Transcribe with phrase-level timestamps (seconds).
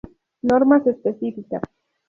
[0.41, 1.61] Normas específicas.